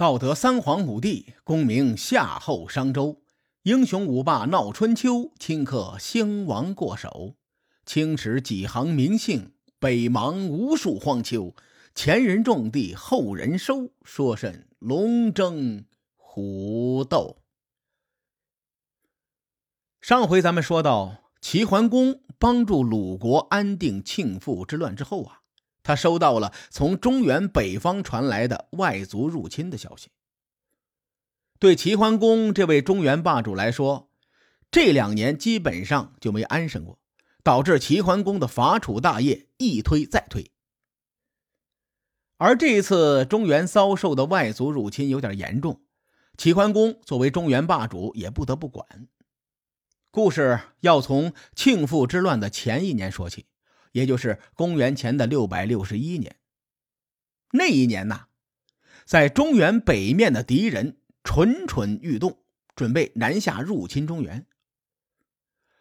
[0.00, 3.20] 道德三皇五帝，功名夏后商周，
[3.64, 7.34] 英雄五霸闹春秋，顷刻兴亡过手。
[7.84, 11.54] 青史几行名姓，北邙无数荒丘。
[11.94, 15.84] 前人种地，后人收，说甚龙争
[16.16, 17.42] 虎斗？
[20.00, 25.39] 上回咱们说到，齐桓公帮助鲁国安定庆父之乱之后啊。
[25.90, 30.10] 他收到了从中原北方传来的外族入侵的消息。
[31.58, 34.08] 对齐桓公这位中原霸主来说，
[34.70, 37.00] 这两年基本上就没安生过，
[37.42, 40.52] 导致齐桓公的伐楚大业一推再推。
[42.36, 45.82] 而这一次中原遭受的外族入侵有点严重，
[46.38, 49.08] 齐桓公作为中原霸主也不得不管。
[50.12, 53.46] 故事要从庆父之乱的前一年说起。
[53.92, 56.36] 也就是公元前的六百六十一年，
[57.52, 58.26] 那一年呐，
[59.04, 62.38] 在中原北面的敌人蠢蠢欲动，
[62.76, 64.46] 准备南下入侵中原。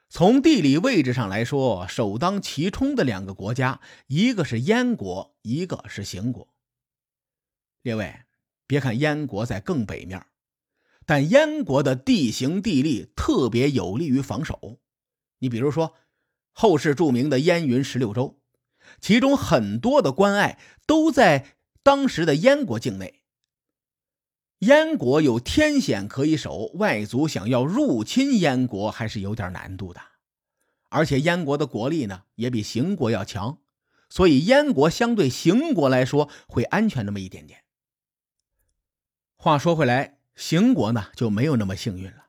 [0.10, 6.48] 从地理位置上来说，首当其冲的两个国家，一个是燕国，一个是邢国。
[7.84, 8.24] 列位，
[8.66, 10.26] 别看燕国在更北面，
[11.06, 14.80] 但燕国的地形地利特别有利于防守。
[15.38, 15.96] 你比如说。
[16.62, 18.38] 后世著名的燕云十六州，
[19.00, 23.22] 其中很多的关隘都在当时的燕国境内。
[24.58, 30.02] 燕国有天险可以守，外族想要入侵燕国还是有点难度的。
[30.90, 33.60] 而且燕国的国力呢，也比邢国要强，
[34.10, 37.64] 所以燕国相对邢国来说会安全那么一点点。
[39.38, 42.26] 话说回来，邢国呢就没有那么幸运了。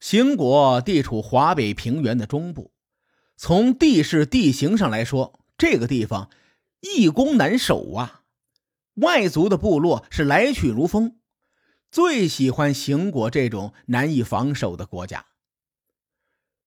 [0.00, 2.72] 邢国地处华北平原的中部。
[3.36, 6.30] 从地势地形上来说，这个地方
[6.80, 8.22] 易攻难守啊！
[8.94, 11.16] 外族的部落是来去如风，
[11.90, 15.26] 最喜欢邢国这种难以防守的国家。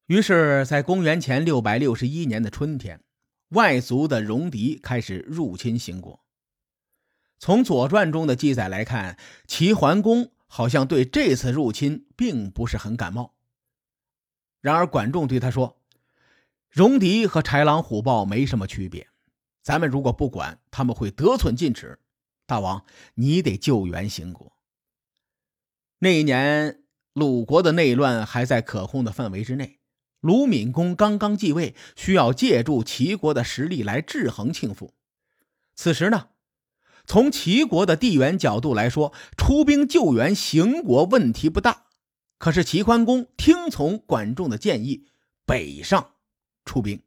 [0.08, 3.04] 于是，在公元前六百六十一年的春天，
[3.50, 6.26] 外族的戎狄开始入侵邢国。
[7.40, 9.18] 从《左传》中的记载来看，
[9.48, 13.34] 齐桓公好像对这次入侵并不是很感冒。
[14.62, 15.82] 然而，管仲对他说。
[16.76, 19.08] 戎狄和豺狼虎豹没什么区别，
[19.64, 22.00] 咱们如果不管，他们会得寸进尺。
[22.46, 24.58] 大王，你得救援邢国。
[26.00, 29.80] 那一年，鲁国的内乱还在可控的范围之内，
[30.20, 34.94] 鲁闵公刚刚继位，需要借助齐国的实力来制衡庆父。
[35.76, 36.28] 此时呢，
[37.06, 41.86] 从齐国的地缘角度来说，出兵救援邢国问题不大。
[42.38, 45.06] 可是齐桓公听从管仲的建议，
[45.46, 46.15] 北上。
[46.66, 47.02] 出兵。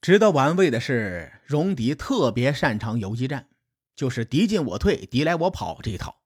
[0.00, 3.48] 值得玩味的是，戎狄特别擅长游击战，
[3.96, 6.20] 就是敌进我退，敌来我跑这一套。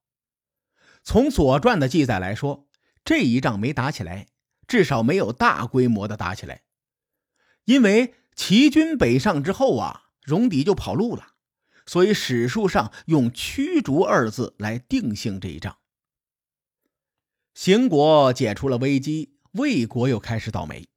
[1.04, 2.68] 从《左传》的记载来说，
[3.04, 4.26] 这一仗没打起来，
[4.66, 6.62] 至少没有大规模的打起来。
[7.64, 11.34] 因为齐军北上之后啊，戎狄就跑路了，
[11.86, 15.78] 所以史书上用“驱逐”二字来定性这一仗。
[17.54, 20.88] 邢国解除了危机，魏国又开始倒霉。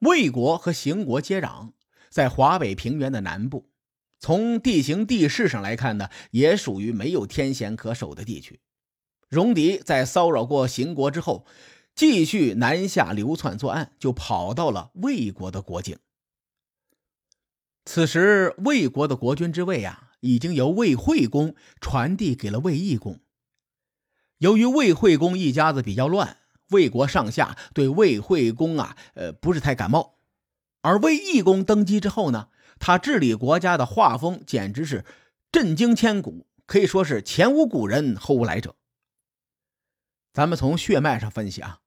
[0.00, 1.72] 魏国和邢国接壤，
[2.10, 3.70] 在华北平原的南部。
[4.18, 8.60] 从地形地势上来看呢，也属于没有天险可守的地区。
[9.28, 11.46] 戎狄在骚扰过邢国之后，
[11.94, 15.98] 继续南下流窜作案，就跑到了魏国的国境。
[17.84, 23.20] 此时，魏国的国君之位啊，已经由魏惠公传递给了魏懿公。
[24.38, 26.38] 由于魏惠公一家子比较乱。
[26.70, 30.18] 魏国上下对魏惠公啊，呃，不是太感冒。
[30.82, 35.04] 而魏懿公登基之后呢，他治理国家的画风简直是
[35.50, 38.76] 震惊千古，可以说是前无古人后无来者。
[40.32, 41.80] 咱们从血脉上分析啊，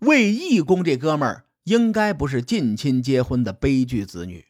[0.00, 4.46] 魏懿公这哥们儿应该不是近亲结婚的悲剧子女，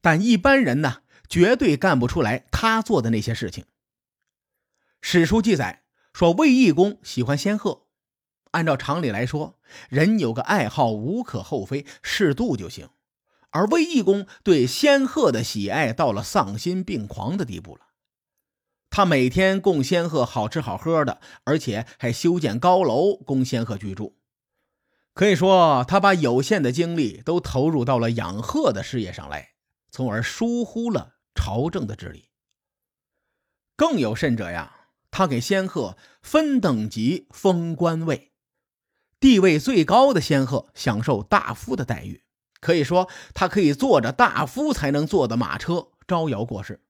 [0.00, 3.64] 但一般人呢，绝对干不出来他做的那些事情。
[5.00, 7.83] 史书记载说，魏懿公喜欢仙鹤。
[8.54, 9.58] 按照常理来说，
[9.88, 12.88] 人有个爱好无可厚非，适度就行。
[13.50, 17.82] 而魏懿公对仙鹤的喜爱到了丧心病狂的地步了。
[18.90, 24.16] 他每天供仙鹤好吃好喝的，而且还修建高楼供仙鹤居住。
[25.14, 29.50] 可以说，他把有限的精力都投入到了养鹤的事业上来，
[29.90, 32.30] 从而疏忽了朝政的治理。
[33.76, 38.33] 更有甚者呀，他给仙鹤分等级、封官位。
[39.24, 42.22] 地位最高的仙鹤享受大夫的待遇，
[42.60, 46.82] 可以说他可以坐着大夫才能坐的马车招摇过市。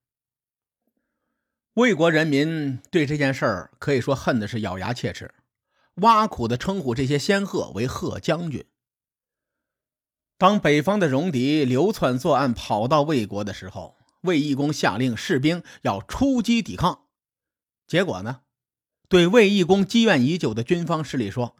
[1.74, 5.32] 魏国人民对这件事儿可以说恨的是咬牙切齿，
[5.98, 8.64] 挖苦的称呼这些仙鹤为鹤将军。
[10.36, 17.04] 当北方的戎狄流窜作案，跑到魏国的时候，魏义公下令士兵要出击抵抗。
[17.86, 18.40] 结果呢，
[19.08, 21.54] 对魏义公积怨已久的军方势力说：“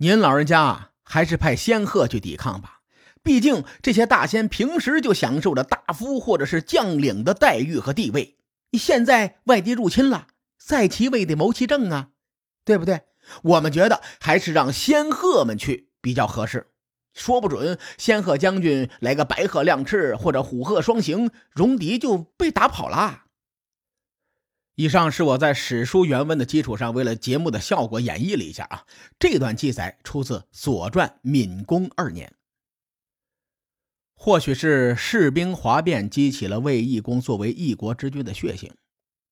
[0.00, 2.82] 您老人家还是派仙鹤去抵抗吧，
[3.20, 8.36] 毕竟这些大仙平时就享受着大夫或者是将领的待遇和地位。
[8.74, 12.10] 现在外敌入侵了，在其位得谋其政啊，
[12.64, 13.00] 对不对？
[13.42, 16.68] 我们觉得还是让仙鹤们去比较合适。”
[17.12, 23.24] 说不准，仙鹤将军来个白鹤亮翅或者虎鹤双形，戎狄就被打跑了。
[24.80, 28.86] 以上是我在史书原文的基础上，为了节目的效果演绎了一下啊。
[29.18, 32.32] 这段记载出自《左传》闵公二年。
[34.14, 38.72] 或许是士兵哗变激起了卫义公作为一国之君的血性，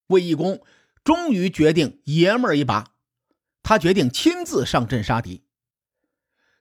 [0.08, 0.60] 卫义公
[1.04, 2.94] 终于决定爷们儿一把，
[3.62, 5.44] 他决定亲自上阵杀敌。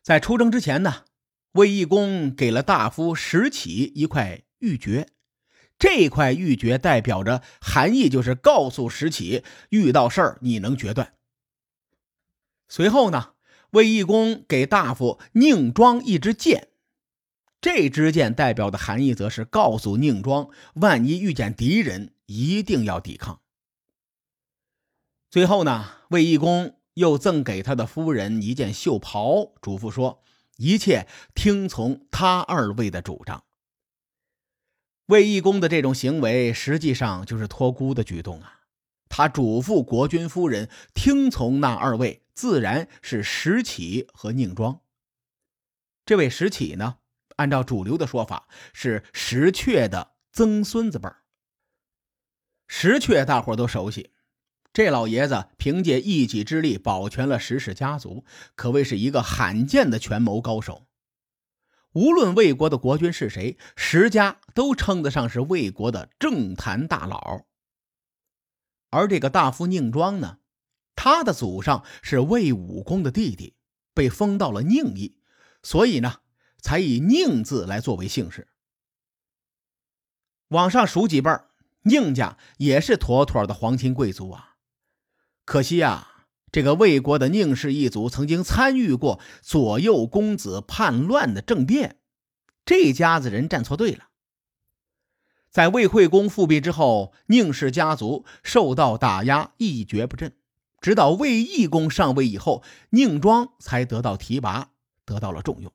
[0.04, 1.06] 在出征之前呢。
[1.54, 5.08] 魏义公给了大夫石启一块玉珏，
[5.78, 11.14] 这块玉珏代表着含义，就是告诉石启，遇到事儿你能决断。
[12.68, 13.34] 随后呢，
[13.72, 16.70] 魏义公给大夫宁庄一支箭，
[17.60, 23.42] 这支箭代表的含义，则是告诉宁庄，万一遇见敌人，一定要抵抗。
[25.30, 30.22] 最后呢，魏义公又赠给他的夫人一件绣袍，嘱咐说。
[30.58, 33.44] 一切听从他二位的主张。
[35.08, 38.62] 魏义公的这种行为，实际上就是托孤的举动啊。
[39.08, 44.82] 他嘱咐国君夫人听从那二位，自然是石启和宁庄。
[46.06, 46.98] 这位石启呢，
[47.36, 51.08] 按照主流的说法，是石阙的曾孙子辈。
[52.68, 54.12] 石阙大伙都熟悉。
[54.74, 58.26] 这老爷子凭借一己之力保全了石氏家族，
[58.56, 60.88] 可谓是一个罕见的权谋高手。
[61.96, 67.46] 无论魏国的国君是谁，石家都称得上是魏国的政坛大佬。
[68.90, 70.40] 而这个大夫宁庄呢，
[70.94, 73.56] 他的祖上是魏武公的弟弟，
[73.94, 75.18] 被封到了宁邑，
[75.64, 76.20] 所以呢，
[76.62, 78.50] 才以宁字来作为姓氏。
[80.50, 81.32] 往上数几辈
[81.84, 84.58] 宁家也是妥妥的皇亲贵族啊。
[85.46, 86.15] 可惜啊，
[86.56, 91.98] 这个魏国的宁氏一族曾经参与过左右公子叛乱的政变，
[92.64, 94.06] 这家子人站错队了。
[95.50, 100.32] 在魏惠公复辟之后，宁氏家族受到打压，一蹶不振。
[100.80, 104.70] 直到魏懿公上位以后，宁庄才得到提拔，
[105.04, 105.74] 得到了重用。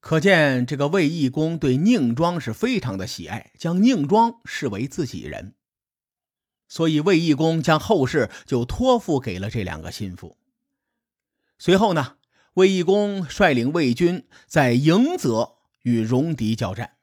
[0.00, 5.54] 可见，这个魏懿公对宁庄是非常的喜爱，将宁庄视为自己人。
[6.68, 10.36] 所以，魏义公将后事就托付给了这两个心腹。
[11.58, 12.18] 随后呢，
[12.54, 16.98] 魏义公率领魏军在迎泽与戎狄交战。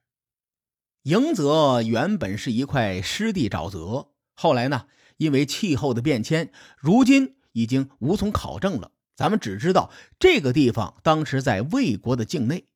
[1.02, 8.92] 迎泽原本是一块湿地沼泽，后来呢，因为气候的变迁，如今已经无从考证了。
[9.16, 12.68] 咱们只知道这个地方当时在魏国的境内。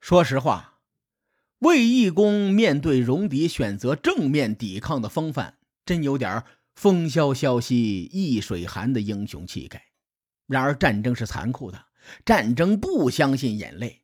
[0.00, 0.69] 说实话。
[1.60, 6.42] 魏义公面对戎狄，选择正面抵抗的风范，真有点
[6.74, 9.84] 风萧萧兮易水寒的英雄气概。
[10.46, 11.84] 然而，战争是残酷的，
[12.24, 14.02] 战争不相信眼泪。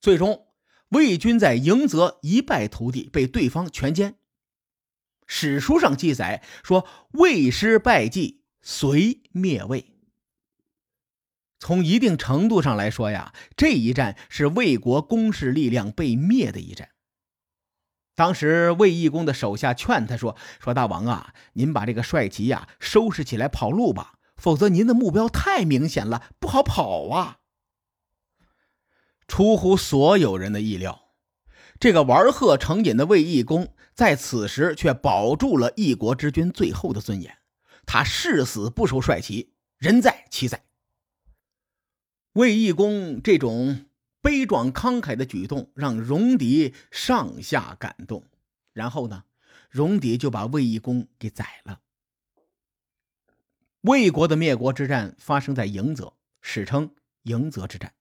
[0.00, 0.48] 最终，
[0.88, 4.14] 魏军在迎泽一败涂地，被对方全歼。
[5.26, 9.94] 史书上记载说，魏师败绩，遂灭魏。
[11.60, 16.90] 从一定程度上来说呀，这一战是魏国攻势力量被灭的一战。
[18.18, 27.38] 当时魏义公的手下劝他说：“说大王啊，您把这个帅旗呀收拾起来跑路吧，否则您的目标太明显了，不好跑啊。”
[29.28, 31.12] 出乎所有人的意料，
[31.78, 37.38] 这个玩鹤成瘾的魏义公在此时却保住了一国之君最后的尊严，
[37.86, 40.64] 他誓死不收帅旗，人在其在。
[42.32, 43.84] 魏义公这种
[44.28, 48.24] 悲壮慷慨的举动让戎狄上下感动，
[48.74, 49.24] 然后呢，
[49.70, 51.80] 戎狄就把魏义公给宰了。
[53.80, 57.94] 魏国的灭国之战发生在迎泽，史称迎泽之战。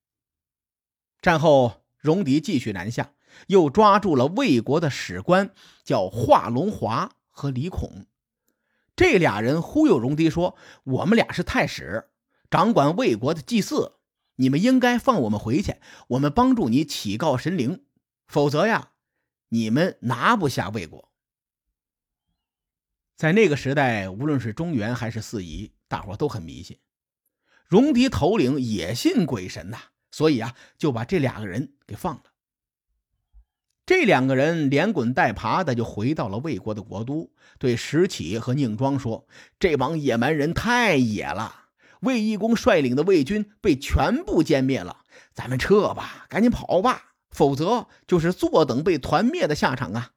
[1.21, 3.13] 战后，戎狄继续南下，
[3.47, 5.53] 又抓住了魏国的史官，
[5.85, 8.05] 叫华龙华和李孔。
[8.97, 12.09] 这俩人忽悠戎狄说：“我们俩是太史，
[12.51, 13.93] 掌管魏国的祭祀。”
[14.37, 15.75] 你们应该放我们回去，
[16.07, 17.83] 我们帮助你祈告神灵，
[18.25, 18.91] 否则呀，
[19.49, 21.11] 你们拿不下魏国。
[23.15, 26.79] 在那个时代，无论是中原还是四夷，大伙都很迷信。
[27.67, 29.77] 戎狄头领也信鬼神呐，
[30.11, 32.23] 所以啊，就把这两个人给放了。
[33.87, 39.27] 这两个人连滚带爬的就回到了魏国的国都，对石启和宁庄说
[39.59, 41.66] ：“这帮野蛮人太野了，
[42.01, 45.01] 魏义公率领的魏军被全部歼灭了，
[45.33, 50.11] 咱们撤吧，赶紧跑吧，否则就是坐等被团灭的下场啊！”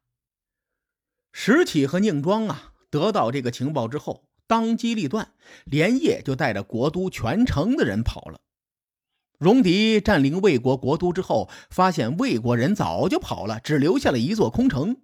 [1.32, 2.72] 石启和宁庄啊。
[2.92, 5.32] 得到这个情报之后，当机立断，
[5.64, 8.40] 连夜就带着国都全城的人跑了。
[9.38, 14.96] 戎狄占领魏国国都之后，发现魏国人早就跑了，只留下了一座空城。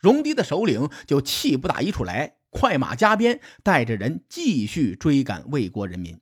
[0.00, 6.20] 戎狄的首领就气不打一处来，快马加鞭，带着人继续追赶魏国人民。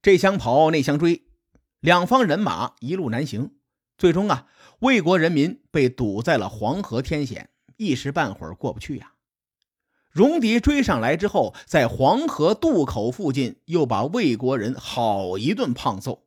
[0.00, 1.26] 这厢跑，那厢追，
[1.78, 3.54] 两方人马一路南行，
[3.96, 4.48] 最终啊，
[4.80, 9.12] 魏国人民被堵在了黄河天险，一时半会儿过不去呀。
[10.12, 16.26] 戎狄追上来之后，在黄河渡口附近又把魏国人好一顿胖揍，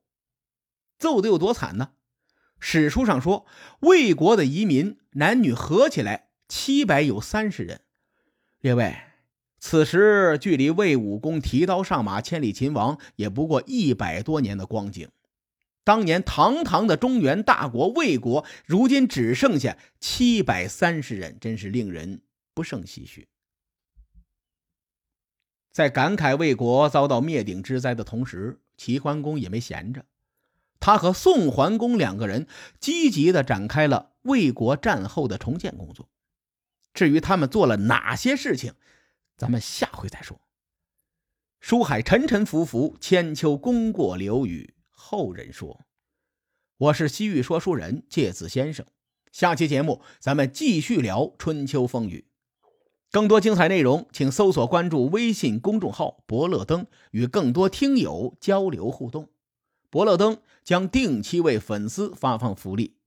[0.98, 1.91] 揍的有多惨呢？
[2.60, 3.45] 史书上说，
[3.81, 7.81] 魏国的移民男女合起来七百有三十人。
[8.65, 8.95] 列位，
[9.60, 15.07] 此时距离魏武公提刀上马千里秦王也不过一百多年的光景，
[15.84, 22.24] 当年堂堂的中原大国魏国，如今只剩下七百三十人，真是令人
[22.55, 23.27] 不胜唏嘘。
[25.72, 30.05] 在感慨魏国遭到灭顶之灾的同时，齐桓公也没闲着，
[30.79, 32.48] 他和宋桓公两个人
[32.79, 36.10] 积极地展开了魏国战后的重建工作。
[36.95, 38.73] 至于他们做了哪些事情，
[39.37, 40.39] 咱们下回再说。
[41.59, 45.81] 书海沉沉浮浮，千秋功过留与后人说。
[46.77, 48.85] 我是西域说书人介子先生，
[49.31, 52.27] 下期节目咱们继续聊春秋风雨。
[53.11, 59.29] 更多精彩内容，请搜索关注微信公众号“伯乐灯”，与更多听友交流互动。
[59.89, 62.97] 伯乐灯将定期为粉丝发放福利。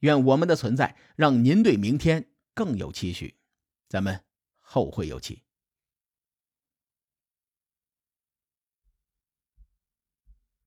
[0.00, 3.36] 愿我们的存在让您对明天更有期许。
[3.88, 4.24] 咱们
[4.58, 5.42] 后会有期。